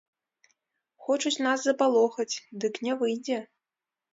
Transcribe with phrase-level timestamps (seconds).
[1.09, 3.39] Хочуць нас запалохаць, дык не выйдзе.